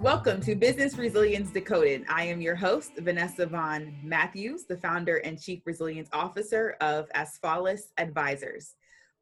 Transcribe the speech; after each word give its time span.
Welcome 0.00 0.40
to 0.42 0.54
Business 0.54 0.96
Resilience 0.96 1.50
Decoded. 1.50 2.04
I 2.08 2.24
am 2.24 2.40
your 2.40 2.54
host, 2.54 2.92
Vanessa 2.98 3.46
Vaughn 3.46 3.94
Matthews, 4.02 4.64
the 4.64 4.76
founder 4.76 5.16
and 5.16 5.40
chief 5.40 5.62
resilience 5.64 6.08
officer 6.12 6.76
of 6.80 7.08
Asfalis 7.14 7.90
Advisors. 7.98 8.74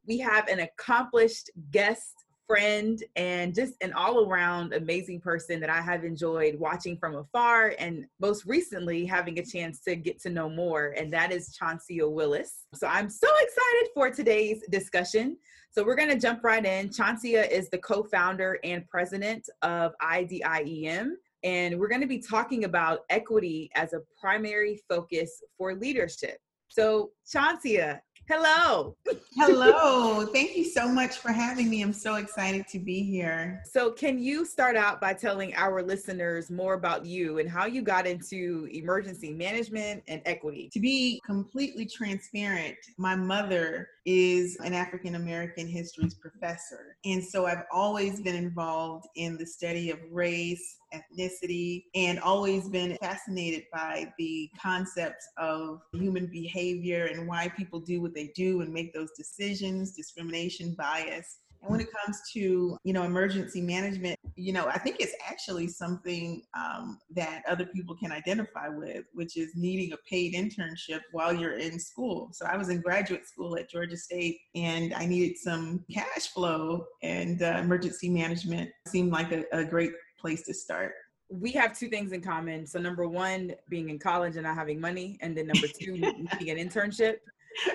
We 0.06 0.18
have 0.18 0.48
an 0.48 0.60
accomplished 0.60 1.50
guest, 1.70 2.21
friend, 2.46 3.02
and 3.16 3.54
just 3.54 3.74
an 3.82 3.92
all 3.92 4.26
around 4.28 4.72
amazing 4.72 5.20
person 5.20 5.60
that 5.60 5.70
I 5.70 5.80
have 5.80 6.04
enjoyed 6.04 6.58
watching 6.58 6.96
from 6.96 7.16
afar 7.16 7.74
and 7.78 8.06
most 8.20 8.44
recently 8.46 9.04
having 9.04 9.38
a 9.38 9.44
chance 9.44 9.80
to 9.80 9.96
get 9.96 10.20
to 10.22 10.30
know 10.30 10.48
more, 10.48 10.94
and 10.96 11.12
that 11.12 11.32
is 11.32 11.56
Chauncia 11.56 12.08
Willis. 12.08 12.66
So 12.74 12.86
I'm 12.86 13.08
so 13.10 13.28
excited 13.40 13.88
for 13.94 14.10
today's 14.10 14.62
discussion. 14.70 15.36
So 15.70 15.82
we're 15.82 15.96
going 15.96 16.10
to 16.10 16.18
jump 16.18 16.44
right 16.44 16.64
in. 16.64 16.90
Chauncia 16.90 17.50
is 17.50 17.70
the 17.70 17.78
co 17.78 18.02
founder 18.02 18.58
and 18.62 18.86
president 18.88 19.48
of 19.62 19.92
IDIEM. 20.02 21.12
And 21.44 21.78
we're 21.78 21.88
going 21.88 22.02
to 22.02 22.06
be 22.06 22.18
talking 22.18 22.64
about 22.64 23.00
equity 23.10 23.70
as 23.74 23.94
a 23.94 24.02
primary 24.20 24.80
focus 24.88 25.42
for 25.58 25.74
leadership. 25.74 26.38
So, 26.68 27.10
Chauncia, 27.26 28.00
Hello. 28.28 28.96
Hello. 29.34 30.26
Thank 30.26 30.56
you 30.56 30.64
so 30.64 30.88
much 30.88 31.18
for 31.18 31.32
having 31.32 31.68
me. 31.68 31.82
I'm 31.82 31.92
so 31.92 32.14
excited 32.14 32.68
to 32.68 32.78
be 32.78 33.02
here. 33.02 33.62
So, 33.64 33.90
can 33.90 34.18
you 34.18 34.44
start 34.44 34.76
out 34.76 35.00
by 35.00 35.12
telling 35.12 35.54
our 35.54 35.82
listeners 35.82 36.50
more 36.50 36.74
about 36.74 37.04
you 37.04 37.38
and 37.38 37.50
how 37.50 37.66
you 37.66 37.82
got 37.82 38.06
into 38.06 38.68
emergency 38.72 39.32
management 39.32 40.04
and 40.06 40.22
equity? 40.24 40.70
To 40.72 40.80
be 40.80 41.20
completely 41.26 41.84
transparent, 41.84 42.76
my 42.96 43.16
mother 43.16 43.88
is 44.06 44.56
an 44.64 44.72
African 44.72 45.16
American 45.16 45.66
histories 45.66 46.14
professor. 46.14 46.96
And 47.04 47.22
so 47.24 47.46
I've 47.46 47.64
always 47.72 48.20
been 48.20 48.36
involved 48.36 49.06
in 49.16 49.36
the 49.36 49.46
study 49.46 49.90
of 49.90 49.98
race, 50.10 50.76
ethnicity, 50.94 51.84
and 51.94 52.18
always 52.20 52.68
been 52.68 52.96
fascinated 53.00 53.64
by 53.72 54.12
the 54.18 54.50
concepts 54.60 55.28
of 55.38 55.80
human 55.92 56.26
behavior 56.26 57.06
and 57.06 57.26
why 57.26 57.48
people 57.56 57.80
do 57.80 58.00
what 58.00 58.14
they 58.14 58.32
do 58.34 58.60
and 58.60 58.72
make 58.72 58.92
those 58.92 59.10
decisions, 59.16 59.92
discrimination, 59.92 60.74
bias. 60.78 61.38
And 61.62 61.70
when 61.70 61.80
it 61.80 61.88
comes 61.92 62.20
to, 62.32 62.76
you 62.82 62.92
know, 62.92 63.04
emergency 63.04 63.60
management, 63.60 64.18
you 64.34 64.52
know, 64.52 64.66
I 64.66 64.78
think 64.78 64.96
it's 64.98 65.14
actually 65.24 65.68
something 65.68 66.42
um, 66.56 66.98
that 67.14 67.42
other 67.48 67.66
people 67.66 67.96
can 67.96 68.10
identify 68.10 68.68
with, 68.68 69.04
which 69.12 69.36
is 69.36 69.52
needing 69.54 69.92
a 69.92 69.96
paid 70.08 70.34
internship 70.34 71.00
while 71.12 71.32
you're 71.32 71.58
in 71.58 71.78
school. 71.78 72.30
So 72.32 72.46
I 72.46 72.56
was 72.56 72.68
in 72.68 72.80
graduate 72.80 73.28
school 73.28 73.56
at 73.56 73.70
Georgia 73.70 73.96
State 73.96 74.40
and 74.56 74.92
I 74.94 75.06
needed 75.06 75.38
some 75.38 75.84
cash 75.92 76.28
flow 76.34 76.84
and 77.02 77.40
uh, 77.42 77.58
emergency 77.60 78.08
management 78.08 78.70
seemed 78.88 79.12
like 79.12 79.30
a, 79.30 79.44
a 79.52 79.64
great 79.64 79.92
place 80.22 80.42
to 80.44 80.54
start 80.54 80.94
we 81.32 81.50
have 81.52 81.76
two 81.76 81.88
things 81.88 82.12
in 82.12 82.20
common. 82.20 82.66
So 82.66 82.78
number 82.78 83.08
one, 83.08 83.54
being 83.68 83.88
in 83.88 83.98
college 83.98 84.36
and 84.36 84.44
not 84.44 84.54
having 84.54 84.80
money, 84.80 85.18
and 85.20 85.36
then 85.36 85.46
number 85.46 85.66
two, 85.66 85.92
needing 85.92 86.50
an 86.50 86.68
internship. 86.68 87.16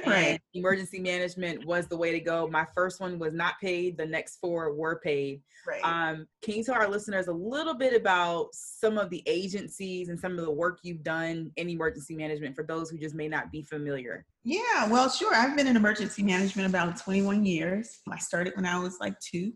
right. 0.08 0.40
emergency 0.56 1.00
management 1.00 1.64
was 1.66 1.86
the 1.86 1.96
way 1.96 2.12
to 2.12 2.20
go. 2.20 2.48
My 2.48 2.66
first 2.74 3.00
one 3.00 3.20
was 3.20 3.34
not 3.34 3.54
paid. 3.62 3.96
The 3.96 4.08
next 4.08 4.38
four 4.38 4.74
were 4.74 5.00
paid. 5.04 5.42
Right. 5.68 5.82
Um, 5.84 6.28
can 6.42 6.56
you 6.56 6.64
tell 6.64 6.76
our 6.76 6.88
listeners 6.88 7.28
a 7.28 7.34
little 7.34 7.76
bit 7.76 7.94
about 7.94 8.50
some 8.54 8.98
of 8.98 9.12
the 9.12 9.22
agencies 9.28 10.10
and 10.10 10.20
some 10.20 10.32
of 10.40 10.46
the 10.46 10.52
work 10.52 10.80
you've 10.82 11.04
done 11.04 11.52
in 11.58 11.70
emergency 11.70 12.16
management 12.16 12.56
for 12.56 12.64
those 12.64 12.90
who 12.90 12.98
just 12.98 13.14
may 13.14 13.28
not 13.28 13.52
be 13.52 13.62
familiar? 13.62 14.26
Yeah, 14.44 14.88
well, 14.90 15.10
sure. 15.10 15.36
I've 15.36 15.56
been 15.56 15.68
in 15.68 15.76
emergency 15.76 16.24
management 16.24 16.68
about 16.68 16.98
21 16.98 17.46
years. 17.46 18.00
I 18.12 18.18
started 18.18 18.54
when 18.56 18.66
I 18.66 18.80
was 18.80 18.98
like 19.00 19.20
two 19.20 19.54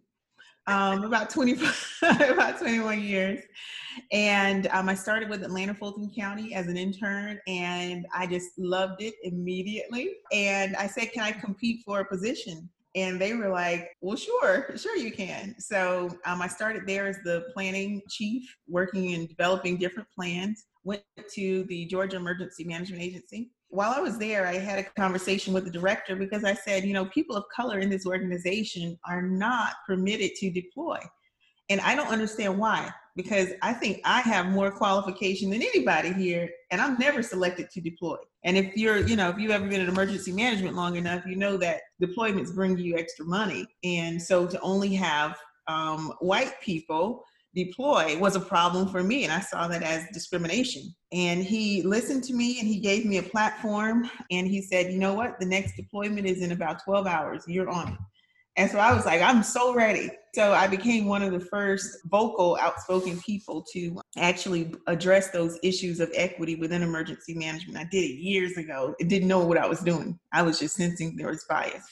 um, 0.67 1.03
about 1.03 1.29
20, 1.29 1.53
about 2.01 2.59
21 2.59 3.01
years. 3.01 3.43
And 4.11 4.67
um, 4.67 4.87
I 4.89 4.95
started 4.95 5.29
with 5.29 5.43
Atlanta 5.43 5.73
Fulton 5.73 6.11
County 6.15 6.53
as 6.53 6.67
an 6.67 6.77
intern, 6.77 7.39
and 7.47 8.05
I 8.15 8.27
just 8.27 8.57
loved 8.57 9.01
it 9.01 9.15
immediately. 9.23 10.15
And 10.31 10.75
I 10.75 10.87
said, 10.87 11.11
Can 11.11 11.23
I 11.23 11.31
compete 11.31 11.81
for 11.85 11.99
a 11.99 12.05
position? 12.05 12.69
And 12.95 13.19
they 13.19 13.33
were 13.33 13.49
like, 13.49 13.89
Well, 14.01 14.17
sure, 14.17 14.75
sure 14.77 14.95
you 14.95 15.11
can. 15.11 15.55
So 15.59 16.09
um, 16.25 16.41
I 16.41 16.47
started 16.47 16.83
there 16.87 17.07
as 17.07 17.17
the 17.23 17.45
planning 17.53 18.01
chief, 18.09 18.43
working 18.67 19.13
and 19.13 19.27
developing 19.27 19.77
different 19.77 20.07
plans. 20.15 20.65
Went 20.83 21.03
to 21.35 21.63
the 21.65 21.85
Georgia 21.85 22.17
Emergency 22.17 22.63
Management 22.63 23.03
Agency 23.03 23.51
while 23.71 23.93
I 23.95 24.01
was 24.01 24.17
there, 24.17 24.45
I 24.45 24.57
had 24.57 24.79
a 24.79 24.83
conversation 24.83 25.53
with 25.53 25.63
the 25.63 25.71
director 25.71 26.15
because 26.15 26.43
I 26.43 26.53
said, 26.53 26.83
you 26.83 26.93
know, 26.93 27.05
people 27.05 27.35
of 27.37 27.45
color 27.55 27.79
in 27.79 27.89
this 27.89 28.05
organization 28.05 28.99
are 29.07 29.21
not 29.21 29.75
permitted 29.87 30.35
to 30.35 30.51
deploy. 30.51 30.99
And 31.69 31.79
I 31.79 31.95
don't 31.95 32.09
understand 32.09 32.59
why, 32.59 32.91
because 33.15 33.49
I 33.61 33.71
think 33.71 34.01
I 34.03 34.19
have 34.21 34.47
more 34.47 34.71
qualification 34.71 35.49
than 35.49 35.61
anybody 35.61 36.11
here, 36.11 36.49
and 36.69 36.81
I'm 36.81 36.97
never 36.97 37.23
selected 37.23 37.69
to 37.71 37.79
deploy. 37.79 38.17
And 38.43 38.57
if 38.57 38.75
you're, 38.75 38.97
you 39.07 39.15
know, 39.15 39.29
if 39.29 39.39
you've 39.39 39.51
ever 39.51 39.67
been 39.67 39.79
in 39.79 39.87
emergency 39.87 40.33
management 40.33 40.75
long 40.75 40.97
enough, 40.97 41.23
you 41.25 41.37
know 41.37 41.55
that 41.57 41.81
deployments 42.01 42.53
bring 42.53 42.77
you 42.77 42.97
extra 42.97 43.25
money. 43.25 43.65
And 43.85 44.21
so 44.21 44.47
to 44.47 44.59
only 44.59 44.93
have 44.95 45.37
um, 45.67 46.11
white 46.19 46.59
people 46.61 47.23
deploy 47.55 48.17
was 48.17 48.35
a 48.35 48.39
problem 48.39 48.87
for 48.87 49.03
me 49.03 49.23
and 49.23 49.33
i 49.33 49.39
saw 49.39 49.67
that 49.67 49.83
as 49.83 50.05
discrimination. 50.13 50.93
And 51.13 51.43
he 51.43 51.81
listened 51.83 52.23
to 52.25 52.33
me 52.33 52.59
and 52.59 52.67
he 52.67 52.79
gave 52.79 53.05
me 53.05 53.17
a 53.17 53.23
platform 53.23 54.09
and 54.31 54.47
he 54.47 54.61
said 54.61 54.91
you 54.91 54.99
know 54.99 55.13
what? 55.13 55.39
The 55.39 55.45
next 55.45 55.75
deployment 55.75 56.25
is 56.25 56.41
in 56.41 56.53
about 56.53 56.83
12 56.83 57.05
hours. 57.07 57.43
You're 57.47 57.69
on 57.69 57.89
it. 57.89 57.99
And 58.57 58.69
so 58.69 58.79
i 58.79 58.93
was 58.93 59.05
like 59.05 59.21
i'm 59.21 59.43
so 59.43 59.73
ready. 59.73 60.09
So 60.33 60.53
i 60.53 60.67
became 60.67 61.05
one 61.05 61.23
of 61.23 61.31
the 61.31 61.39
first 61.39 61.97
vocal 62.05 62.57
outspoken 62.61 63.19
people 63.21 63.65
to 63.73 63.99
actually 64.17 64.73
address 64.87 65.29
those 65.31 65.59
issues 65.63 65.99
of 65.99 66.11
equity 66.15 66.55
within 66.55 66.81
emergency 66.81 67.33
management. 67.33 67.77
I 67.77 67.87
did 67.89 68.03
it 68.03 68.19
years 68.19 68.57
ago. 68.57 68.95
I 69.01 69.03
didn't 69.03 69.27
know 69.27 69.45
what 69.45 69.57
i 69.57 69.67
was 69.67 69.81
doing. 69.81 70.17
I 70.33 70.41
was 70.41 70.59
just 70.59 70.75
sensing 70.75 71.15
there 71.17 71.27
was 71.27 71.45
bias 71.49 71.83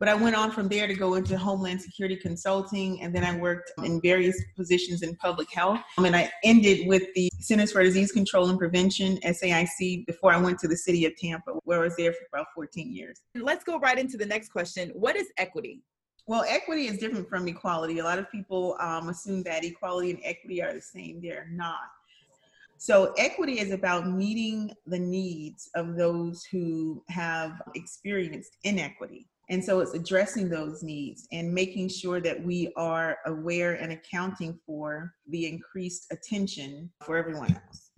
but 0.00 0.08
I 0.08 0.14
went 0.14 0.34
on 0.34 0.50
from 0.50 0.66
there 0.66 0.86
to 0.86 0.94
go 0.94 1.14
into 1.14 1.36
Homeland 1.36 1.82
Security 1.82 2.16
Consulting, 2.16 3.02
and 3.02 3.14
then 3.14 3.22
I 3.22 3.36
worked 3.36 3.70
in 3.84 4.00
various 4.00 4.34
positions 4.56 5.02
in 5.02 5.14
public 5.16 5.52
health. 5.52 5.78
Um, 5.98 6.06
and 6.06 6.16
I 6.16 6.32
ended 6.42 6.88
with 6.88 7.02
the 7.14 7.30
Centers 7.38 7.70
for 7.70 7.82
Disease 7.82 8.10
Control 8.10 8.48
and 8.48 8.58
Prevention, 8.58 9.18
SAIC, 9.18 10.06
before 10.06 10.32
I 10.32 10.38
went 10.38 10.58
to 10.60 10.68
the 10.68 10.76
city 10.76 11.04
of 11.04 11.14
Tampa, 11.16 11.52
where 11.64 11.80
I 11.80 11.84
was 11.84 11.96
there 11.96 12.12
for 12.12 12.26
about 12.32 12.46
14 12.54 12.90
years. 12.90 13.20
Let's 13.34 13.62
go 13.62 13.78
right 13.78 13.98
into 13.98 14.16
the 14.16 14.24
next 14.24 14.48
question. 14.48 14.88
What 14.94 15.16
is 15.16 15.26
equity? 15.36 15.82
Well, 16.26 16.46
equity 16.48 16.86
is 16.86 16.96
different 16.96 17.28
from 17.28 17.46
equality. 17.46 17.98
A 17.98 18.04
lot 18.04 18.18
of 18.18 18.30
people 18.30 18.76
um, 18.80 19.10
assume 19.10 19.42
that 19.42 19.64
equality 19.64 20.12
and 20.12 20.20
equity 20.24 20.62
are 20.62 20.72
the 20.72 20.80
same. 20.80 21.20
They're 21.20 21.48
not. 21.52 21.90
So, 22.78 23.12
equity 23.18 23.58
is 23.58 23.72
about 23.72 24.08
meeting 24.08 24.72
the 24.86 24.98
needs 24.98 25.68
of 25.74 25.96
those 25.96 26.44
who 26.44 27.02
have 27.10 27.60
experienced 27.74 28.56
inequity. 28.64 29.26
And 29.50 29.64
so 29.64 29.80
it's 29.80 29.94
addressing 29.94 30.48
those 30.48 30.84
needs 30.84 31.26
and 31.32 31.52
making 31.52 31.88
sure 31.88 32.20
that 32.20 32.40
we 32.40 32.72
are 32.76 33.18
aware 33.26 33.74
and 33.74 33.92
accounting 33.92 34.56
for 34.64 35.12
the 35.26 35.46
increased 35.46 36.06
attention 36.12 36.88
for 37.04 37.16
everyone 37.16 37.52
else. 37.66 37.90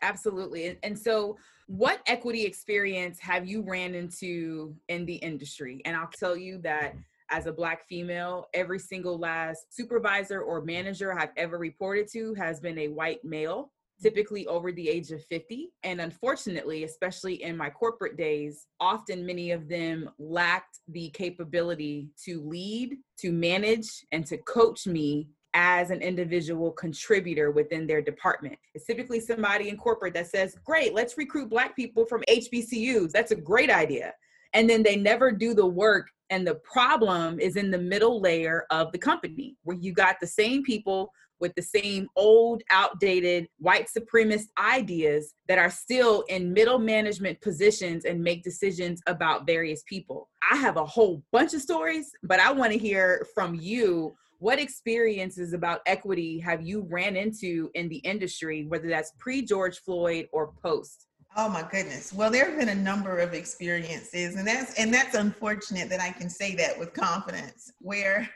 Absolutely. 0.00 0.78
And 0.82 0.98
so, 0.98 1.36
what 1.68 2.00
equity 2.06 2.44
experience 2.44 3.18
have 3.20 3.46
you 3.46 3.60
ran 3.60 3.94
into 3.94 4.74
in 4.88 5.04
the 5.04 5.16
industry? 5.16 5.82
And 5.84 5.96
I'll 5.96 6.10
tell 6.18 6.36
you 6.36 6.58
that 6.58 6.94
as 7.30 7.46
a 7.46 7.52
Black 7.52 7.86
female, 7.88 8.46
every 8.54 8.78
single 8.78 9.18
last 9.18 9.74
supervisor 9.74 10.40
or 10.40 10.62
manager 10.62 11.18
I've 11.18 11.32
ever 11.36 11.58
reported 11.58 12.08
to 12.12 12.34
has 12.34 12.60
been 12.60 12.78
a 12.78 12.88
white 12.88 13.24
male 13.24 13.72
typically 14.02 14.46
over 14.46 14.72
the 14.72 14.88
age 14.88 15.10
of 15.10 15.24
50. 15.24 15.70
And 15.82 16.00
unfortunately, 16.00 16.84
especially 16.84 17.42
in 17.42 17.56
my 17.56 17.70
corporate 17.70 18.16
days, 18.16 18.66
often 18.80 19.24
many 19.24 19.50
of 19.52 19.68
them 19.68 20.10
lacked 20.18 20.80
the 20.88 21.10
capability 21.10 22.08
to 22.24 22.40
lead, 22.42 22.96
to 23.18 23.32
manage, 23.32 24.04
and 24.12 24.26
to 24.26 24.36
coach 24.38 24.86
me 24.86 25.28
as 25.54 25.90
an 25.90 26.02
individual 26.02 26.70
contributor 26.72 27.50
within 27.50 27.86
their 27.86 28.02
department. 28.02 28.58
It's 28.74 28.84
typically 28.84 29.20
somebody 29.20 29.70
in 29.70 29.78
corporate 29.78 30.12
that 30.12 30.26
says, 30.26 30.54
Great, 30.64 30.92
let's 30.92 31.16
recruit 31.16 31.48
Black 31.48 31.74
people 31.74 32.04
from 32.04 32.22
HBCUs. 32.28 33.10
That's 33.10 33.32
a 33.32 33.36
great 33.36 33.70
idea. 33.70 34.12
And 34.52 34.68
then 34.68 34.82
they 34.82 34.96
never 34.96 35.32
do 35.32 35.54
the 35.54 35.66
work. 35.66 36.08
And 36.28 36.46
the 36.46 36.56
problem 36.56 37.40
is 37.40 37.56
in 37.56 37.70
the 37.70 37.78
middle 37.78 38.20
layer 38.20 38.66
of 38.70 38.92
the 38.92 38.98
company, 38.98 39.56
where 39.62 39.76
you 39.76 39.92
got 39.92 40.16
the 40.20 40.26
same 40.26 40.62
people 40.62 41.10
with 41.40 41.54
the 41.54 41.62
same 41.62 42.08
old, 42.16 42.62
outdated 42.70 43.48
white 43.58 43.86
supremacist 43.86 44.48
ideas 44.58 45.34
that 45.48 45.58
are 45.58 45.70
still 45.70 46.24
in 46.28 46.52
middle 46.52 46.78
management 46.78 47.40
positions 47.40 48.04
and 48.04 48.22
make 48.22 48.42
decisions 48.42 49.00
about 49.06 49.46
various 49.46 49.82
people. 49.88 50.28
I 50.50 50.56
have 50.56 50.76
a 50.76 50.86
whole 50.86 51.22
bunch 51.32 51.54
of 51.54 51.60
stories, 51.60 52.10
but 52.22 52.40
I 52.40 52.52
want 52.52 52.72
to 52.72 52.78
hear 52.78 53.26
from 53.34 53.54
you. 53.54 54.14
What 54.38 54.58
experiences 54.58 55.54
about 55.54 55.80
equity 55.86 56.38
have 56.40 56.60
you 56.60 56.86
ran 56.90 57.16
into 57.16 57.70
in 57.74 57.88
the 57.88 57.96
industry, 57.98 58.66
whether 58.66 58.88
that's 58.88 59.12
pre 59.18 59.42
George 59.42 59.78
Floyd 59.78 60.28
or 60.30 60.52
post? 60.62 61.06
Oh 61.38 61.48
my 61.50 61.62
goodness. 61.62 62.14
Well, 62.14 62.30
there 62.30 62.46
have 62.46 62.58
been 62.58 62.70
a 62.70 62.74
number 62.74 63.18
of 63.18 63.34
experiences 63.34 64.36
and 64.36 64.46
that's 64.46 64.74
and 64.74 64.92
that's 64.92 65.14
unfortunate 65.14 65.90
that 65.90 66.00
I 66.00 66.10
can 66.10 66.30
say 66.30 66.54
that 66.56 66.78
with 66.78 66.94
confidence 66.94 67.72
where 67.80 68.28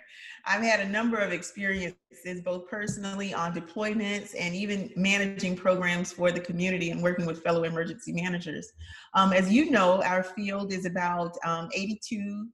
I've 0.46 0.62
had 0.62 0.80
a 0.80 0.88
number 0.88 1.18
of 1.18 1.32
experiences 1.32 2.40
both 2.44 2.68
personally 2.68 3.32
on 3.32 3.54
deployments 3.54 4.34
and 4.38 4.54
even 4.54 4.90
managing 4.96 5.56
programs 5.56 6.12
for 6.12 6.32
the 6.32 6.40
community 6.40 6.90
and 6.90 7.02
working 7.02 7.26
with 7.26 7.42
fellow 7.42 7.64
emergency 7.64 8.12
managers. 8.12 8.72
Um, 9.14 9.32
as 9.32 9.52
you 9.52 9.70
know, 9.70 10.02
our 10.02 10.22
field 10.22 10.72
is 10.72 10.86
about 10.86 11.36
um, 11.44 11.68
82% 11.76 12.48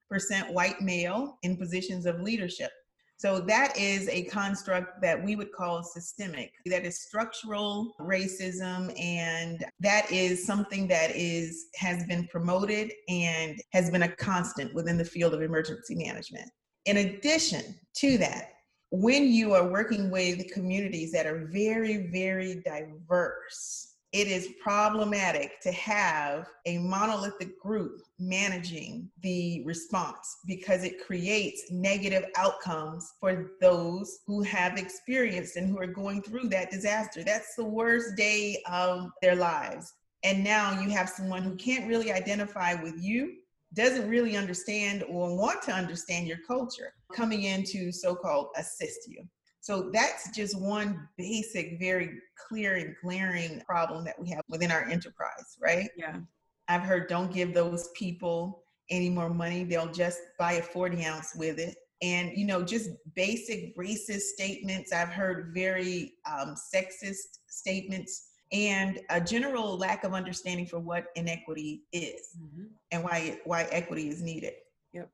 white 0.53 0.81
male 0.81 1.39
in 1.43 1.57
positions 1.57 2.07
of 2.07 2.21
leadership. 2.21 2.71
So 3.19 3.41
that 3.41 3.79
is 3.79 4.09
a 4.11 4.25
construct 4.25 5.01
that 5.01 5.23
we 5.23 5.37
would 5.37 5.51
call 5.51 5.83
systemic. 5.83 6.53
That 6.67 6.85
is 6.85 7.01
structural 7.01 7.95
racism 7.99 8.93
and 9.01 9.65
that 9.81 10.13
is 10.13 10.45
something 10.45 10.87
that 10.89 11.13
is 11.17 11.69
has 11.77 12.05
been 12.05 12.27
promoted 12.29 12.93
and 13.09 13.59
has 13.73 13.91
been 13.91 14.03
a 14.03 14.15
constant 14.17 14.75
within 14.75 14.99
the 14.99 15.05
field 15.05 15.33
of 15.33 15.41
emergency 15.41 15.95
management. 15.95 16.51
In 16.87 16.99
addition 16.99 17.75
to 17.97 18.17
that, 18.19 18.53
when 18.91 19.33
you 19.33 19.53
are 19.53 19.69
working 19.69 20.11
with 20.11 20.53
communities 20.53 21.13
that 21.13 21.27
are 21.27 21.49
very 21.53 22.07
very 22.07 22.63
diverse, 22.65 23.97
it 24.13 24.29
is 24.29 24.49
problematic 24.63 25.61
to 25.61 25.73
have 25.73 26.47
a 26.65 26.79
monolithic 26.79 27.61
group 27.61 28.01
managing 28.21 29.11
the 29.23 29.63
response 29.65 30.39
because 30.47 30.85
it 30.85 31.05
creates 31.05 31.71
negative 31.71 32.25
outcomes 32.37 33.13
for 33.21 33.51
those 33.61 34.21
who 34.27 34.43
have 34.43 34.79
experienced 34.79 35.57
and 35.57 35.69
who 35.69 35.79
are 35.79 35.89
going 35.89 36.23
through 36.23 36.49
that 36.49 36.71
disaster. 36.71 37.25
That's 37.25 37.57
the 37.57 37.65
worst 37.65 38.17
day 38.17 38.63
of 38.71 39.11
their 39.21 39.35
lives. 39.35 39.93
And 40.23 40.43
now 40.43 40.81
you 40.81 40.89
have 40.91 41.11
someone 41.11 41.43
who 41.43 41.57
can't 41.57 41.89
really 41.89 42.13
identify 42.13 42.75
with 42.75 42.95
you, 43.03 43.35
doesn't 43.77 44.09
really 44.09 44.37
understand 44.37 45.05
or 45.09 45.37
want 45.37 45.63
to 45.63 45.73
understand 45.73 46.27
your 46.27 46.39
culture 46.47 46.95
coming 47.15 47.45
in 47.45 47.63
to 47.63 47.93
so 47.93 48.15
called 48.15 48.49
assist 48.57 49.09
you. 49.09 49.23
So 49.61 49.91
that's 49.93 50.35
just 50.35 50.59
one 50.59 51.09
basic, 51.19 51.79
very 51.79 52.11
clear 52.49 52.77
and 52.77 52.95
glaring 53.03 53.61
problem 53.67 54.05
that 54.05 54.19
we 54.19 54.31
have 54.31 54.45
within 54.49 54.71
our 54.71 54.85
enterprise, 54.85 55.57
right? 55.61 55.91
Yeah. 55.97 56.19
I've 56.69 56.83
heard 56.83 57.09
don't 57.09 57.33
give 57.33 57.53
those 57.53 57.91
people 57.95 58.63
any 58.91 59.11
more 59.11 59.29
money. 59.29 59.65
They'll 59.65 59.93
just 59.93 60.21
buy 60.39 60.55
a 60.55 60.63
40 60.63 61.05
ounce 61.05 61.35
with 61.35 61.59
it. 61.59 61.77
And, 62.03 62.37
you 62.37 62.47
know, 62.47 62.63
just 62.63 62.91
basic 63.15 63.77
racist 63.77 64.21
statements. 64.21 64.93
I've 64.93 65.09
heard 65.09 65.53
very 65.55 66.15
um, 66.31 66.55
sexist 66.75 67.39
statements 67.49 68.29
and 68.53 69.01
a 69.11 69.21
general 69.21 69.77
lack 69.77 70.05
of 70.05 70.15
understanding 70.15 70.67
for 70.67 70.79
what 70.79 71.07
inequity 71.17 71.83
is 71.93 72.37
mm-hmm. 72.41 72.65
and 72.93 73.03
why, 73.03 73.39
why 73.45 73.65
equity 73.71 74.09
is 74.09 74.23
needed 74.23 74.55
Yep. 74.93 75.11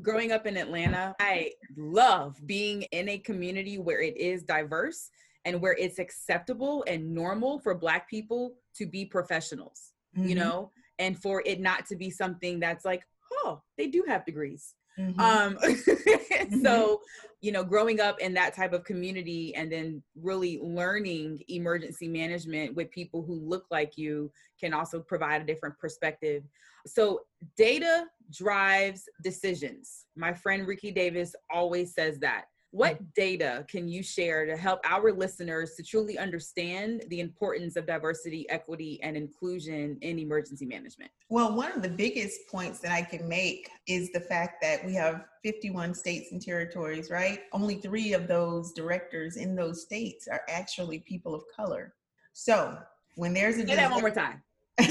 growing 0.00 0.32
up 0.32 0.46
in 0.46 0.56
Atlanta, 0.56 1.14
I 1.20 1.52
love 1.76 2.36
being 2.46 2.82
in 2.92 3.08
a 3.10 3.18
community 3.18 3.76
where 3.76 4.00
it 4.00 4.16
is 4.16 4.42
diverse 4.44 5.10
and 5.44 5.60
where 5.60 5.76
it's 5.78 5.98
acceptable 5.98 6.84
and 6.86 7.14
normal 7.14 7.58
for 7.58 7.74
Black 7.74 8.08
people 8.08 8.54
to 8.76 8.86
be 8.86 9.04
professionals, 9.04 9.92
mm-hmm. 10.16 10.28
you 10.28 10.34
know, 10.36 10.70
and 10.98 11.20
for 11.20 11.42
it 11.44 11.60
not 11.60 11.86
to 11.86 11.96
be 11.96 12.08
something 12.08 12.58
that's 12.60 12.84
like, 12.84 13.02
oh, 13.32 13.60
they 13.76 13.88
do 13.88 14.04
have 14.08 14.24
degrees. 14.24 14.74
Mm-hmm. 14.98 15.20
Um, 15.20 15.56
mm-hmm. 15.62 16.62
so, 16.62 17.00
you 17.40 17.52
know, 17.52 17.62
growing 17.62 18.00
up 18.00 18.20
in 18.20 18.34
that 18.34 18.54
type 18.54 18.72
of 18.72 18.84
community 18.84 19.54
and 19.54 19.70
then 19.70 20.02
really 20.20 20.58
learning 20.62 21.42
emergency 21.48 22.08
management 22.08 22.74
with 22.74 22.90
people 22.90 23.22
who 23.22 23.34
look 23.34 23.66
like 23.70 23.98
you 23.98 24.30
can 24.58 24.72
also 24.72 25.00
provide 25.00 25.42
a 25.42 25.44
different 25.44 25.78
perspective. 25.78 26.42
So, 26.86 27.20
data 27.56 28.06
drives 28.32 29.08
decisions. 29.22 30.06
My 30.16 30.32
friend 30.32 30.66
Ricky 30.66 30.90
Davis 30.90 31.34
always 31.52 31.94
says 31.94 32.18
that. 32.20 32.46
What 32.76 33.02
mm. 33.02 33.06
data 33.14 33.64
can 33.68 33.88
you 33.88 34.02
share 34.02 34.44
to 34.44 34.54
help 34.54 34.80
our 34.84 35.10
listeners 35.10 35.76
to 35.76 35.82
truly 35.82 36.18
understand 36.18 37.04
the 37.08 37.20
importance 37.20 37.74
of 37.76 37.86
diversity, 37.86 38.44
equity, 38.50 39.00
and 39.02 39.16
inclusion 39.16 39.96
in 40.02 40.18
emergency 40.18 40.66
management? 40.66 41.10
Well, 41.30 41.56
one 41.56 41.72
of 41.72 41.80
the 41.80 41.88
biggest 41.88 42.40
points 42.50 42.80
that 42.80 42.92
I 42.92 43.00
can 43.00 43.26
make 43.26 43.70
is 43.88 44.12
the 44.12 44.20
fact 44.20 44.60
that 44.60 44.84
we 44.84 44.92
have 44.92 45.24
51 45.42 45.94
states 45.94 46.32
and 46.32 46.42
territories, 46.42 47.10
right? 47.10 47.40
Only 47.50 47.76
three 47.76 48.12
of 48.12 48.28
those 48.28 48.74
directors 48.74 49.38
in 49.38 49.56
those 49.56 49.80
states 49.80 50.28
are 50.30 50.42
actually 50.46 50.98
people 50.98 51.34
of 51.34 51.44
color. 51.56 51.94
So 52.34 52.76
when 53.14 53.32
there's 53.32 53.56
a 53.56 53.66
say 53.66 53.76
that 53.76 53.90
one 53.90 54.02
more 54.02 54.10
time. 54.10 54.42
so, 54.82 54.90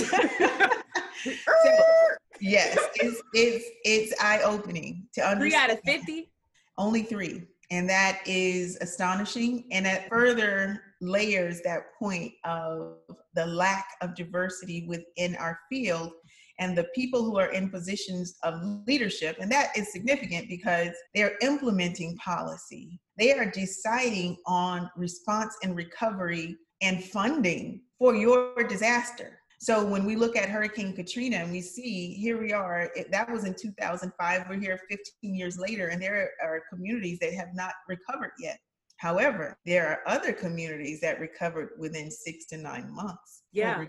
yes, 2.42 2.80
it's 2.96 3.22
it's 3.36 3.66
it's 3.84 4.20
eye 4.20 4.42
opening 4.44 5.08
to 5.14 5.22
understand. 5.22 5.40
Three 5.40 5.54
out 5.54 5.70
of 5.70 5.80
50. 5.86 6.32
Only 6.78 7.04
three 7.04 7.46
and 7.72 7.90
that 7.90 8.20
is 8.26 8.78
astonishing 8.82 9.66
and 9.72 9.86
that 9.86 10.10
further 10.10 10.82
layers 11.02 11.62
that 11.62 11.84
point 12.00 12.32
of 12.44 12.98
the 13.34 13.46
lack 13.46 13.86
of 14.02 14.16
diversity 14.16 14.86
within 14.88 15.36
our 15.38 15.60
field 15.70 16.12
and 16.60 16.78
the 16.78 16.88
people 16.96 17.24
who 17.24 17.38
are 17.38 17.52
in 17.52 17.70
positions 17.70 18.36
of 18.44 18.54
leadership 18.88 19.38
and 19.40 19.52
that 19.52 19.76
is 19.76 19.92
significant 19.92 20.48
because 20.48 20.90
they're 21.14 21.38
implementing 21.42 22.16
policy. 22.18 23.00
They 23.18 23.34
are 23.34 23.50
deciding 23.50 24.38
on 24.46 24.90
response 24.96 25.56
and 25.64 25.76
recovery 25.76 26.56
and 26.82 27.04
funding 27.04 27.82
for 27.98 28.16
your 28.16 28.56
disaster 28.68 29.40
so 29.60 29.86
when 29.86 30.06
we 30.06 30.16
look 30.16 30.36
at 30.36 30.50
Hurricane 30.50 30.94
Katrina 30.94 31.38
and 31.38 31.52
we 31.52 31.62
see 31.62 32.14
here 32.14 32.40
we 32.40 32.52
are, 32.52 32.92
it, 32.96 33.12
that 33.12 33.32
was 33.32 33.46
in 33.46 33.54
2005. 33.54 34.46
We're 34.50 34.60
here 34.60 34.80
15 34.90 35.36
years 35.36 35.58
later, 35.58 35.88
and 35.88 36.02
there 36.02 36.32
are 36.44 36.62
communities 36.70 37.20
that 37.20 37.34
have 37.34 37.50
not 37.54 37.74
recovered 37.88 38.32
yet. 38.40 38.60
However, 38.98 39.58
there 39.66 39.88
are 39.88 40.00
other 40.08 40.34
communities 40.34 41.02
that 41.02 41.20
recovered 41.20 41.72
within 41.78 42.10
six 42.10 42.46
to 42.48 42.58
nine 42.58 42.94
months. 42.94 43.44
Yeah. 43.52 43.86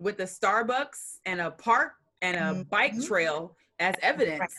With 0.00 0.18
the 0.18 0.24
Starbucks 0.24 1.18
and 1.24 1.40
a 1.40 1.50
park 1.50 1.92
and 2.22 2.36
a 2.36 2.40
mm-hmm. 2.40 2.62
bike 2.62 3.00
trail 3.02 3.56
as 3.78 3.94
evidence. 4.02 4.52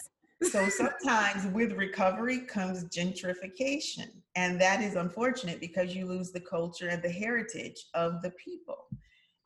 so 0.52 0.68
sometimes 0.70 1.46
with 1.54 1.74
recovery 1.74 2.40
comes 2.40 2.86
gentrification. 2.86 4.08
And 4.36 4.60
that 4.62 4.82
is 4.82 4.96
unfortunate 4.96 5.60
because 5.60 5.96
you 5.96 6.06
lose 6.06 6.32
the 6.32 6.40
culture 6.40 6.90
and 6.90 7.02
the 7.02 7.12
heritage 7.12 7.86
of 7.94 8.22
the 8.22 8.32
people 8.32 8.88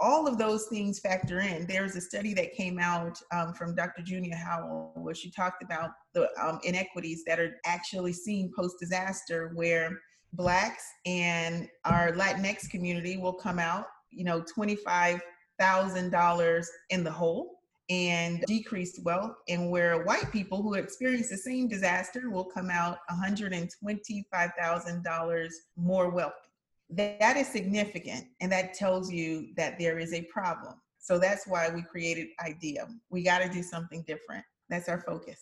all 0.01 0.27
of 0.27 0.37
those 0.37 0.65
things 0.65 0.99
factor 0.99 1.39
in. 1.39 1.65
There's 1.67 1.95
a 1.95 2.01
study 2.01 2.33
that 2.33 2.51
came 2.53 2.79
out 2.79 3.17
um, 3.31 3.53
from 3.53 3.73
Dr. 3.75 4.01
Junia 4.03 4.35
Howell 4.35 4.91
where 4.95 5.13
she 5.13 5.29
talked 5.29 5.61
about 5.63 5.91
the 6.13 6.27
um, 6.41 6.59
inequities 6.63 7.23
that 7.27 7.39
are 7.39 7.57
actually 7.65 8.13
seen 8.13 8.51
post 8.57 8.77
disaster, 8.79 9.51
where 9.53 9.99
Blacks 10.33 10.83
and 11.05 11.67
our 11.85 12.13
Latinx 12.13 12.67
community 12.69 13.17
will 13.17 13.33
come 13.33 13.59
out, 13.59 13.85
you 14.09 14.23
know, 14.23 14.41
$25,000 14.57 16.65
in 16.89 17.03
the 17.03 17.11
hole 17.11 17.59
and 17.89 18.41
decreased 18.47 19.03
wealth, 19.03 19.35
and 19.49 19.69
where 19.69 20.05
white 20.05 20.31
people 20.31 20.63
who 20.63 20.75
experience 20.75 21.27
the 21.29 21.37
same 21.37 21.67
disaster 21.67 22.29
will 22.29 22.45
come 22.45 22.69
out 22.69 22.99
$125,000 23.11 25.49
more 25.75 26.09
wealthy 26.09 26.50
that 26.91 27.37
is 27.37 27.47
significant 27.47 28.25
and 28.41 28.51
that 28.51 28.73
tells 28.73 29.11
you 29.11 29.53
that 29.55 29.79
there 29.79 29.97
is 29.97 30.13
a 30.13 30.23
problem. 30.23 30.75
So 30.99 31.17
that's 31.17 31.47
why 31.47 31.69
we 31.69 31.81
created 31.81 32.27
IDIEM. 32.39 32.99
We 33.09 33.23
got 33.23 33.39
to 33.39 33.49
do 33.49 33.63
something 33.63 34.03
different. 34.03 34.43
That's 34.69 34.87
our 34.87 35.01
focus. 35.01 35.39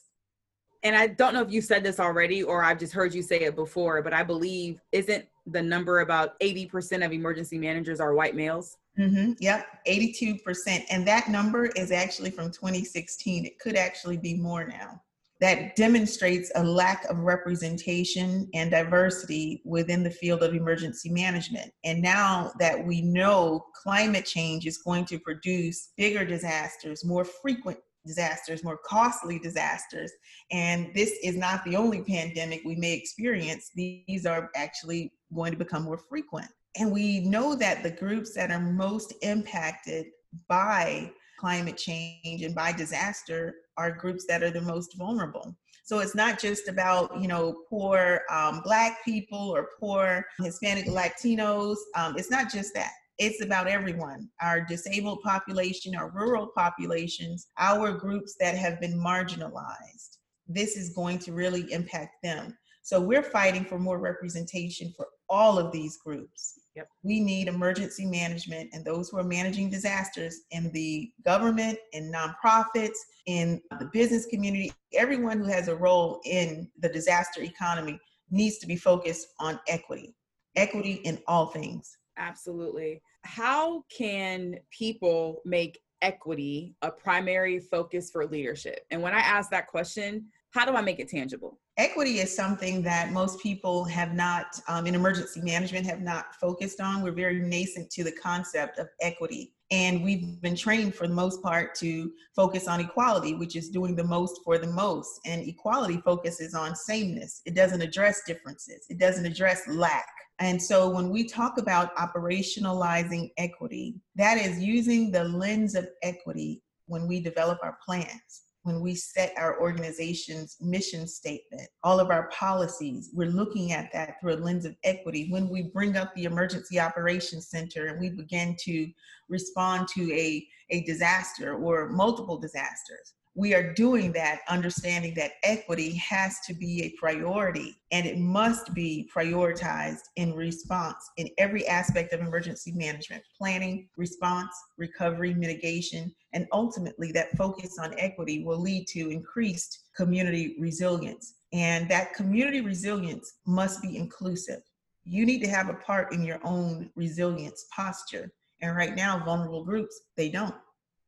And 0.84 0.96
i 0.96 1.08
don't 1.08 1.34
know 1.34 1.42
if 1.42 1.52
you 1.52 1.60
said 1.62 1.84
this 1.84 2.00
already 2.00 2.42
or 2.42 2.64
i've 2.64 2.80
just 2.80 2.94
heard 2.94 3.14
you 3.14 3.22
say 3.22 3.42
it 3.42 3.54
before 3.54 4.02
but 4.02 4.14
i 4.14 4.24
believe 4.24 4.80
isn't 4.94 5.26
the 5.46 5.62
number 5.62 6.00
about 6.00 6.40
80% 6.40 7.04
of 7.06 7.12
emergency 7.12 7.58
managers 7.58 8.00
are 8.00 8.14
white 8.14 8.36
males? 8.36 8.78
Mm-hmm. 8.98 9.34
yep 9.40 9.66
82% 9.86 10.86
and 10.90 11.06
that 11.06 11.28
number 11.28 11.66
is 11.66 11.92
actually 11.92 12.30
from 12.30 12.46
2016 12.52 13.46
it 13.46 13.60
could 13.60 13.76
actually 13.76 14.16
be 14.16 14.36
more 14.36 14.66
now 14.66 15.02
that 15.42 15.76
demonstrates 15.76 16.52
a 16.56 16.64
lack 16.64 17.06
of 17.06 17.20
representation 17.20 18.50
and 18.54 18.72
diversity 18.72 19.62
within 19.66 20.04
the 20.04 20.10
field 20.10 20.44
of 20.44 20.54
emergency 20.54 21.10
management. 21.10 21.72
And 21.84 22.02
now 22.02 22.52
that 22.60 22.86
we 22.86 23.02
know 23.02 23.66
climate 23.82 24.26
change 24.26 24.66
is 24.66 24.80
going 24.80 25.06
to 25.06 25.20
produce 25.20 25.94
bigger 25.98 26.26
disasters, 26.26 27.06
more 27.06 27.24
frequent 27.24 27.80
disasters, 28.06 28.64
more 28.64 28.80
costly 28.86 29.40
disasters, 29.40 30.12
and 30.52 30.92
this 30.94 31.14
is 31.24 31.36
not 31.36 31.64
the 31.64 31.76
only 31.76 32.02
pandemic 32.02 32.62
we 32.66 32.76
may 32.76 32.94
experience, 32.94 33.72
these 33.76 34.26
are 34.26 34.50
actually 34.56 35.14
going 35.34 35.52
to 35.52 35.58
become 35.58 35.84
more 35.84 35.98
frequent. 35.98 36.48
And 36.78 36.92
we 36.92 37.22
know 37.22 37.56
that 37.56 37.84
the 37.84 37.92
groups 37.92 38.34
that 38.36 38.52
are 38.52 38.60
most 38.60 39.14
impacted 39.22 40.08
by 40.48 41.12
climate 41.40 41.78
change 41.78 42.42
and 42.44 42.54
by 42.54 42.72
disaster 42.72 43.56
are 43.80 43.92
groups 43.92 44.26
that 44.28 44.44
are 44.44 44.52
the 44.52 44.62
most 44.62 44.98
vulnerable. 44.98 45.56
So 45.86 46.00
it's 46.00 46.14
not 46.14 46.40
just 46.40 46.68
about, 46.68 47.20
you 47.20 47.28
know, 47.28 47.64
poor 47.70 48.22
um, 48.30 48.62
Black 48.64 49.04
people 49.06 49.46
or 49.56 49.70
poor 49.80 50.26
Hispanic 50.40 50.86
Latinos. 50.86 51.78
Um, 51.96 52.16
it's 52.18 52.30
not 52.30 52.52
just 52.52 52.74
that. 52.76 52.92
It's 53.18 53.42
about 53.42 53.68
everyone 53.68 54.30
our 54.42 54.62
disabled 54.62 55.22
population, 55.24 55.96
our 55.96 56.10
rural 56.12 56.48
populations, 56.56 57.48
our 57.58 57.92
groups 57.92 58.36
that 58.40 58.56
have 58.56 58.80
been 58.80 59.00
marginalized. 59.00 60.18
This 60.48 60.76
is 60.76 60.94
going 60.94 61.20
to 61.20 61.32
really 61.32 61.72
impact 61.72 62.22
them. 62.22 62.58
So 62.82 63.00
we're 63.00 63.24
fighting 63.24 63.66
for 63.66 63.80
more 63.80 64.00
representation 64.00 64.94
for 64.96 65.08
all 65.30 65.58
of 65.58 65.72
these 65.72 65.98
groups. 65.98 66.59
Yep. 66.76 66.88
We 67.04 67.20
need 67.20 67.48
emergency 67.48 68.06
management 68.06 68.70
and 68.74 68.86
those 68.86 69.10
who 69.10 69.18
are 69.18 69.24
managing 69.24 69.70
disasters 69.70 70.42
in 70.52 70.72
the 70.72 71.12
government, 71.26 71.80
in 71.94 72.12
nonprofits, 72.12 72.98
in 73.26 73.62
the 73.80 73.90
business 73.92 74.28
community, 74.28 74.72
everyone 74.94 75.40
who 75.40 75.46
has 75.46 75.68
a 75.68 75.76
role 75.76 76.22
in 76.26 76.70
the 76.80 76.90
disaster 76.90 77.42
economy 77.42 78.00
needs 78.32 78.60
to 78.60 78.68
be 78.68 78.76
focused 78.76 79.28
on 79.40 79.60
equity, 79.68 80.16
equity 80.56 81.02
in 81.04 81.20
all 81.28 81.48
things. 81.48 81.98
Absolutely. 82.18 83.02
How 83.24 83.84
can 83.96 84.58
people 84.72 85.42
make 85.46 85.80
equity 86.02 86.76
a 86.82 86.92
primary 86.92 87.60
focus 87.60 88.12
for 88.12 88.26
leadership? 88.26 88.86
And 88.92 89.02
when 89.02 89.14
I 89.14 89.20
ask 89.20 89.50
that 89.52 89.68
question, 89.68 90.28
how 90.52 90.66
do 90.66 90.74
I 90.74 90.82
make 90.82 91.00
it 91.00 91.10
tangible? 91.10 91.60
Equity 91.80 92.20
is 92.20 92.36
something 92.36 92.82
that 92.82 93.14
most 93.14 93.40
people 93.40 93.86
have 93.86 94.14
not, 94.14 94.60
um, 94.68 94.86
in 94.86 94.96
emergency 94.96 95.40
management, 95.40 95.86
have 95.86 96.02
not 96.02 96.36
focused 96.36 96.82
on. 96.82 97.02
We're 97.02 97.14
very 97.14 97.40
nascent 97.40 97.90
to 97.92 98.04
the 98.04 98.12
concept 98.12 98.80
of 98.80 98.90
equity. 99.00 99.54
And 99.72 100.04
we've 100.04 100.42
been 100.42 100.58
trained 100.58 100.94
for 100.94 101.08
the 101.08 101.14
most 101.14 101.42
part 101.42 101.74
to 101.76 102.12
focus 102.36 102.68
on 102.68 102.82
equality, 102.82 103.34
which 103.34 103.56
is 103.56 103.70
doing 103.70 103.96
the 103.96 104.04
most 104.04 104.42
for 104.44 104.58
the 104.58 104.68
most. 104.68 105.22
And 105.26 105.48
equality 105.48 106.02
focuses 106.04 106.54
on 106.54 106.76
sameness, 106.76 107.42
it 107.46 107.56
doesn't 107.56 107.82
address 107.82 108.24
differences, 108.28 108.86
it 108.90 109.00
doesn't 109.00 109.26
address 109.26 109.66
lack. 109.70 110.10
And 110.40 110.62
so 110.62 110.90
when 110.90 111.10
we 111.10 111.24
talk 111.24 111.58
about 111.58 111.96
operationalizing 111.96 113.32
equity, 113.38 113.96
that 114.16 114.38
is 114.38 114.60
using 114.60 115.12
the 115.12 115.24
lens 115.24 115.76
of 115.76 115.88
equity 116.04 116.62
when 116.88 117.08
we 117.08 117.22
develop 117.22 117.60
our 117.64 117.78
plans 117.86 118.49
when 118.70 118.82
we 118.82 118.94
set 118.94 119.34
our 119.36 119.60
organization's 119.60 120.56
mission 120.62 121.08
statement, 121.08 121.68
all 121.84 122.00
of 122.00 122.12
our 122.12 122.30
policies, 122.30 123.10
we're 123.14 123.28
looking 123.28 123.72
at 123.72 123.92
that 123.94 124.22
through 124.22 124.36
a 124.36 124.38
lens 124.38 124.64
of 124.64 124.76
equity. 124.84 125.28
When 125.32 125.50
we 125.50 125.64
bring 125.64 125.98
up 125.98 126.14
the 126.14 126.26
Emergency 126.26 126.80
Operations 126.80 127.50
Center 127.50 127.88
and 127.88 128.00
we 128.00 128.10
begin 128.10 128.56
to 128.66 128.92
respond 129.28 129.88
to 129.96 130.14
a, 130.14 130.48
a 130.70 130.84
disaster 130.84 131.56
or 131.56 131.90
multiple 131.90 132.38
disasters, 132.38 133.14
we 133.36 133.54
are 133.54 133.74
doing 133.74 134.12
that 134.12 134.42
understanding 134.50 135.14
that 135.14 135.34
equity 135.44 135.96
has 135.96 136.40
to 136.42 136.54
be 136.54 136.84
a 136.84 137.00
priority 137.00 137.78
and 137.92 138.06
it 138.06 138.18
must 138.18 138.74
be 138.74 139.10
prioritized 139.16 140.02
in 140.18 140.34
response 140.34 141.10
in 141.16 141.30
every 141.38 141.66
aspect 141.68 142.12
of 142.12 142.20
emergency 142.20 142.74
management 142.74 143.24
planning, 143.38 143.88
response, 143.96 144.52
recovery, 144.78 145.34
mitigation, 145.34 146.14
and 146.34 146.48
ultimately 146.52 147.12
that 147.12 147.36
focus 147.38 147.78
on 147.80 147.98
equity 147.98 148.44
will 148.44 148.60
lead 148.60 148.88
to 148.88 149.10
increased 149.10 149.86
community 149.96 150.58
resilience. 150.60 151.36
And 151.54 151.90
that 151.90 152.14
community 152.14 152.62
resilience 152.62 153.36
must 153.46 153.82
be 153.82 153.96
inclusive. 153.96 154.62
You 155.06 155.26
need 155.26 155.42
to 155.44 155.50
have 155.50 155.70
a 155.70 155.76
part 155.76 156.14
in 156.14 156.24
your 156.24 156.40
own 156.44 156.90
resilience 156.96 157.66
posture. 157.76 158.32
And 158.62 158.76
right 158.76 158.96
now, 158.96 159.22
vulnerable 159.24 159.64
groups, 159.64 160.02
they 160.18 160.30
don't. 160.30 160.56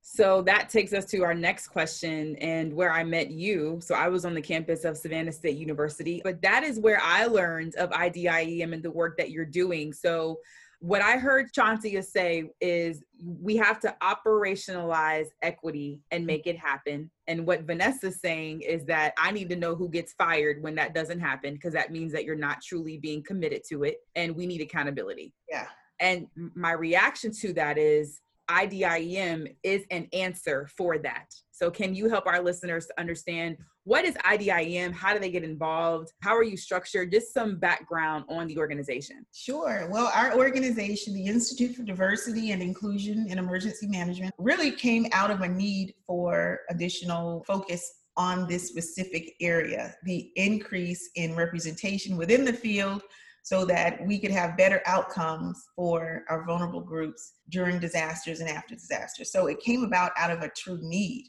So 0.04 0.42
that 0.44 0.70
takes 0.70 0.94
us 0.94 1.06
to 1.08 1.24
our 1.24 1.36
next 1.36 1.68
question 1.68 2.36
and 2.38 2.74
where 2.74 2.92
I 2.92 3.04
met 3.04 3.30
you. 3.30 3.80
So 3.84 3.94
I 3.94 4.08
was 4.08 4.26
on 4.26 4.34
the 4.34 4.42
campus 4.42 4.84
of 4.84 4.98
Savannah 4.98 5.32
State 5.32 5.58
University, 5.58 6.22
but 6.24 6.42
that 6.42 6.64
is 6.64 6.80
where 6.80 7.00
I 7.04 7.28
learned 7.28 7.76
of 7.76 7.92
IDIEM 7.92 8.74
and 8.74 8.82
the 8.82 8.90
work 8.90 9.18
that 9.18 9.30
you're 9.30 9.46
doing. 9.46 9.94
So 9.94 10.40
what 10.80 11.04
I 11.04 11.18
heard 11.18 11.54
Chauncia 11.54 12.04
say 12.04 12.50
is 12.60 13.04
we 13.24 13.56
have 13.58 13.80
to 13.82 13.96
operationalize 14.02 15.28
equity 15.44 16.02
and 16.10 16.26
make 16.26 16.48
it 16.48 16.58
happen. 16.58 17.12
And 17.28 17.46
what 17.46 17.68
Vanessa's 17.68 18.20
saying 18.20 18.62
is 18.62 18.84
that 18.86 19.14
I 19.20 19.30
need 19.30 19.50
to 19.50 19.56
know 19.56 19.76
who 19.76 19.88
gets 19.88 20.14
fired 20.14 20.64
when 20.64 20.74
that 20.76 20.96
doesn't 20.96 21.20
happen, 21.20 21.54
because 21.54 21.74
that 21.74 21.92
means 21.92 22.12
that 22.14 22.26
you're 22.26 22.36
not 22.36 22.64
truly 22.64 22.98
being 22.98 23.22
committed 23.22 23.62
to 23.70 23.84
it. 23.84 23.98
And 24.16 24.36
we 24.36 24.48
need 24.48 24.62
accountability. 24.62 25.36
Yeah. 25.48 25.68
And 26.02 26.28
my 26.36 26.72
reaction 26.72 27.32
to 27.42 27.54
that 27.54 27.78
is 27.78 28.20
IDIEM 28.50 29.48
is 29.64 29.86
an 29.92 30.10
answer 30.12 30.68
for 30.76 30.98
that. 30.98 31.28
So, 31.52 31.72
can 31.72 31.96
you 31.96 32.10
help 32.10 32.26
our 32.28 32.42
listeners 32.42 32.88
to 32.88 33.00
understand 33.00 33.58
what 33.84 34.04
is 34.04 34.16
IDIEM? 34.26 34.94
How 34.94 35.14
do 35.14 35.20
they 35.20 35.32
get 35.32 35.44
involved? 35.44 36.12
How 36.22 36.36
are 36.36 36.44
you 36.44 36.58
structured? 36.58 37.12
Just 37.12 37.34
some 37.34 37.60
background 37.60 38.26
on 38.30 38.48
the 38.48 38.58
organization. 38.58 39.26
Sure. 39.32 39.88
Well, 39.92 40.12
our 40.14 40.36
organization, 40.36 41.14
the 41.14 41.26
Institute 41.26 41.76
for 41.76 41.84
Diversity 41.84 42.52
and 42.52 42.62
Inclusion 42.62 43.28
in 43.30 43.38
Emergency 43.38 43.88
Management, 43.88 44.34
really 44.38 44.72
came 44.72 45.08
out 45.14 45.32
of 45.32 45.42
a 45.42 45.48
need 45.48 45.94
for 46.06 46.60
additional 46.70 47.44
focus 47.46 48.02
on 48.18 48.48
this 48.48 48.68
specific 48.68 49.36
area 49.40 49.96
the 50.04 50.32
increase 50.36 51.12
in 51.16 51.36
representation 51.36 52.18
within 52.18 52.44
the 52.44 52.52
field 52.52 53.04
so 53.44 53.66
that 53.66 54.06
we 54.06 54.20
could 54.20 54.32
have 54.32 54.58
better 54.58 54.82
outcomes 54.86 55.62
for 55.76 56.24
our 56.30 56.46
vulnerable 56.46 56.82
groups 56.82 57.34
during 57.50 57.80
disasters 57.80 58.40
and 58.40 58.50
after 58.50 58.76
disasters. 58.76 59.32
So 59.32 59.48
it 59.48 59.60
came 59.60 59.84
about 59.84 60.12
out 60.18 60.32
of 60.32 60.42
a 60.42 60.52
true 60.56 60.80
need. 60.82 61.28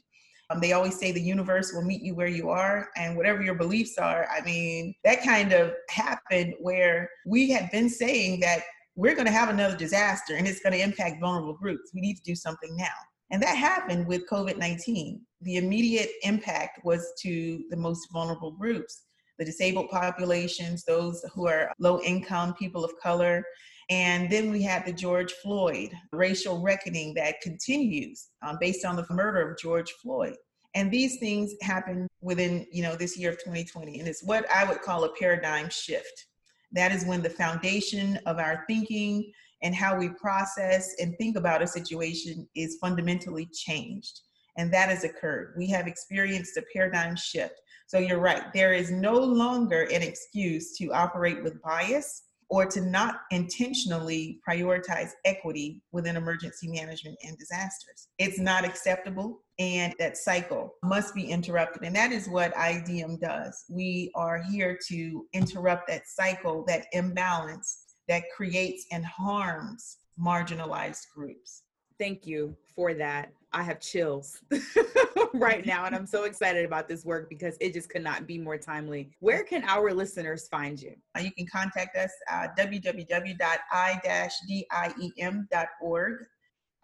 Um, 0.49 0.59
they 0.59 0.73
always 0.73 0.99
say 0.99 1.11
the 1.11 1.21
universe 1.21 1.71
will 1.73 1.83
meet 1.83 2.03
you 2.03 2.15
where 2.15 2.27
you 2.27 2.49
are, 2.49 2.89
and 2.97 3.15
whatever 3.15 3.41
your 3.41 3.55
beliefs 3.55 3.97
are. 3.97 4.27
I 4.29 4.41
mean, 4.41 4.93
that 5.03 5.23
kind 5.23 5.53
of 5.53 5.73
happened 5.89 6.53
where 6.59 7.09
we 7.25 7.49
had 7.49 7.71
been 7.71 7.89
saying 7.89 8.41
that 8.41 8.61
we're 8.95 9.15
going 9.15 9.25
to 9.25 9.31
have 9.31 9.49
another 9.49 9.75
disaster 9.75 10.35
and 10.35 10.47
it's 10.47 10.59
going 10.59 10.73
to 10.73 10.81
impact 10.81 11.19
vulnerable 11.19 11.53
groups. 11.55 11.91
We 11.93 12.01
need 12.01 12.15
to 12.15 12.23
do 12.23 12.35
something 12.35 12.75
now. 12.75 12.93
And 13.31 13.41
that 13.41 13.57
happened 13.57 14.05
with 14.05 14.29
COVID 14.29 14.57
19. 14.57 15.19
The 15.41 15.57
immediate 15.57 16.11
impact 16.21 16.85
was 16.85 17.11
to 17.21 17.63
the 17.71 17.77
most 17.77 18.07
vulnerable 18.13 18.51
groups 18.51 19.05
the 19.43 19.51
disabled 19.51 19.89
populations, 19.89 20.85
those 20.85 21.23
who 21.33 21.47
are 21.47 21.71
low 21.77 21.99
income, 22.01 22.53
people 22.53 22.85
of 22.85 22.91
color. 23.01 23.43
And 23.89 24.29
then 24.29 24.49
we 24.51 24.61
had 24.61 24.85
the 24.85 24.93
George 24.93 25.33
Floyd 25.43 25.91
racial 26.13 26.61
reckoning 26.61 27.13
that 27.15 27.41
continues 27.41 28.29
um, 28.41 28.57
based 28.61 28.85
on 28.85 28.95
the 28.95 29.05
murder 29.09 29.51
of 29.51 29.57
George 29.57 29.91
Floyd. 30.01 30.35
And 30.75 30.89
these 30.89 31.19
things 31.19 31.53
happen 31.61 32.07
within, 32.21 32.65
you 32.71 32.81
know, 32.81 32.95
this 32.95 33.17
year 33.17 33.31
of 33.31 33.37
2020. 33.39 33.99
And 33.99 34.07
it's 34.07 34.23
what 34.23 34.49
I 34.49 34.63
would 34.63 34.81
call 34.81 35.03
a 35.03 35.13
paradigm 35.15 35.69
shift. 35.69 36.25
That 36.71 36.93
is 36.93 37.05
when 37.05 37.21
the 37.21 37.29
foundation 37.29 38.17
of 38.25 38.37
our 38.37 38.63
thinking 38.67 39.29
and 39.61 39.75
how 39.75 39.97
we 39.97 40.09
process 40.09 40.95
and 40.99 41.15
think 41.17 41.35
about 41.35 41.61
a 41.61 41.67
situation 41.67 42.47
is 42.55 42.77
fundamentally 42.79 43.49
changed. 43.53 44.21
And 44.57 44.73
that 44.73 44.89
has 44.89 45.03
occurred. 45.03 45.53
We 45.57 45.67
have 45.67 45.87
experienced 45.87 46.57
a 46.57 46.63
paradigm 46.73 47.15
shift 47.17 47.59
so 47.93 47.99
you're 47.99 48.17
right. 48.17 48.51
There 48.55 48.73
is 48.73 48.89
no 48.89 49.13
longer 49.13 49.83
an 49.83 50.01
excuse 50.01 50.75
to 50.79 50.91
operate 50.93 51.43
with 51.43 51.61
bias 51.61 52.23
or 52.49 52.65
to 52.65 52.81
not 52.81 53.17
intentionally 53.29 54.39
prioritize 54.47 55.11
equity 55.25 55.83
within 55.91 56.15
emergency 56.17 56.69
management 56.69 57.19
and 57.23 57.37
disasters. 57.37 58.07
It's 58.17 58.39
not 58.39 58.65
acceptable, 58.65 59.43
and 59.59 59.93
that 59.99 60.17
cycle 60.17 60.73
must 60.83 61.13
be 61.13 61.29
interrupted. 61.29 61.83
And 61.83 61.95
that 61.95 62.11
is 62.11 62.27
what 62.27 62.51
IDIEM 62.55 63.19
does. 63.21 63.63
We 63.69 64.11
are 64.15 64.41
here 64.41 64.75
to 64.87 65.27
interrupt 65.33 65.87
that 65.89 66.07
cycle, 66.07 66.65
that 66.65 66.87
imbalance 66.93 67.93
that 68.07 68.23
creates 68.35 68.87
and 68.91 69.05
harms 69.05 69.97
marginalized 70.19 71.11
groups. 71.15 71.61
Thank 71.99 72.25
you 72.25 72.57
for 72.75 72.95
that. 72.95 73.29
I 73.51 73.61
have 73.61 73.79
chills 73.79 74.41
right 75.33 75.65
now, 75.73 75.85
and 75.85 75.95
I'm 75.95 76.05
so 76.05 76.23
excited 76.23 76.65
about 76.65 76.87
this 76.87 77.03
work 77.05 77.29
because 77.29 77.57
it 77.59 77.73
just 77.73 77.89
could 77.89 78.03
not 78.03 78.27
be 78.27 78.37
more 78.37 78.57
timely. 78.57 79.11
Where 79.19 79.43
can 79.43 79.63
our 79.63 79.93
listeners 79.93 80.47
find 80.47 80.81
you? 80.81 80.95
Uh, 81.17 81.21
you 81.21 81.31
can 81.31 81.45
contact 81.47 81.97
us 81.97 82.11
at 82.29 82.57
www.i-diem.org. 82.57 83.05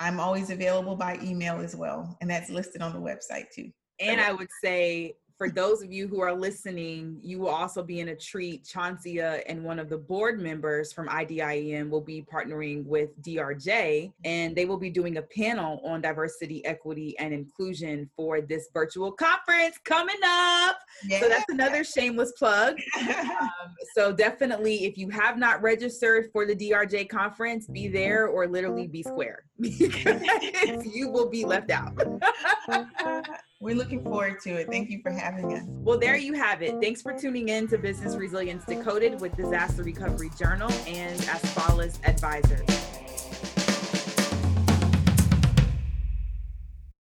I'm 0.01 0.19
always 0.19 0.49
available 0.49 0.95
by 0.95 1.19
email 1.21 1.59
as 1.59 1.75
well, 1.75 2.17
and 2.21 2.29
that's 2.29 2.49
listed 2.49 2.81
on 2.81 2.93
the 2.93 2.99
website 2.99 3.49
too. 3.53 3.69
And 3.99 4.21
I 4.21 4.31
would 4.31 4.47
say 4.63 5.15
for 5.39 5.49
those 5.49 5.81
of 5.81 5.89
you 5.89 6.05
who 6.05 6.19
are 6.19 6.33
listening, 6.33 7.17
you 7.23 7.39
will 7.39 7.47
also 7.47 7.81
be 7.81 8.01
in 8.01 8.09
a 8.09 8.15
treat. 8.15 8.65
Chauncia 8.65 9.41
and 9.47 9.63
one 9.63 9.79
of 9.79 9.87
the 9.87 9.97
board 9.97 10.41
members 10.41 10.91
from 10.91 11.07
IDIEM 11.07 11.89
will 11.89 12.01
be 12.01 12.21
partnering 12.21 12.83
with 12.85 13.17
DRJ, 13.21 14.11
and 14.25 14.53
they 14.53 14.65
will 14.65 14.77
be 14.77 14.89
doing 14.89 15.15
a 15.15 15.21
panel 15.21 15.81
on 15.85 16.01
diversity, 16.01 16.63
equity, 16.65 17.17
and 17.19 17.33
inclusion 17.33 18.09
for 18.17 18.41
this 18.41 18.67
virtual 18.73 19.13
conference 19.13 19.77
coming 19.85 20.19
up. 20.25 20.77
Yeah. 21.07 21.21
So 21.21 21.29
that's 21.29 21.45
another 21.47 21.85
shameless 21.85 22.33
plug. 22.33 22.75
um, 22.99 23.49
so 23.95 24.11
definitely, 24.11 24.83
if 24.83 24.97
you 24.97 25.09
have 25.09 25.37
not 25.37 25.61
registered 25.61 26.29
for 26.33 26.45
the 26.45 26.55
DRJ 26.55 27.07
conference, 27.07 27.65
be 27.65 27.87
there 27.87 28.27
or 28.27 28.45
literally 28.45 28.87
be 28.87 29.03
square 29.03 29.45
because 29.61 30.85
you 30.85 31.07
will 31.07 31.29
be 31.29 31.45
left 31.45 31.71
out. 31.71 31.93
We're 33.61 33.75
looking 33.75 34.01
forward 34.01 34.39
to 34.43 34.51
it. 34.51 34.67
Thank 34.69 34.89
you 34.89 35.01
for 35.01 35.11
having 35.11 35.53
us. 35.53 35.63
Well, 35.67 35.99
there 35.99 36.15
you 36.15 36.31
have 36.31 36.61
it. 36.61 36.79
Thanks 36.81 37.01
for 37.01 37.11
tuning 37.11 37.49
in 37.49 37.67
to 37.67 37.77
Business 37.77 38.15
Resilience 38.15 38.63
Decoded 38.63 39.19
with 39.19 39.35
Disaster 39.35 39.83
Recovery 39.83 40.29
Journal 40.39 40.71
and 40.87 41.19
Asfalis 41.23 41.99
Advisors. 42.07 42.61